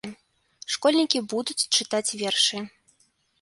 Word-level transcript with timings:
Школьнікі 0.75 1.21
будуць 1.33 1.57
чытаць 1.77 2.15
вершы. 2.23 2.57